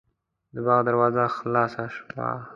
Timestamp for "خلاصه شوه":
1.37-2.29